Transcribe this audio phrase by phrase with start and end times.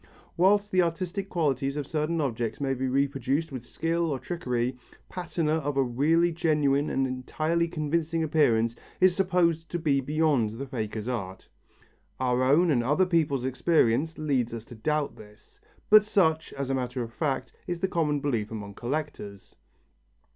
[0.35, 4.75] Whilst the artistic qualities of certain objects may be reproduced with skill or trickery,
[5.09, 10.65] patina of a really genuine and entirely convincing appearance is supposed to be beyond the
[10.65, 11.47] faker's art.
[12.19, 15.59] Our own and other people's experience leads us to doubt this,
[15.91, 19.55] but such, as a matter of fact, is the common belief among collectors.